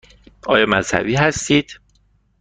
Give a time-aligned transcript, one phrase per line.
[0.47, 1.79] آیا مذهبی هستید؟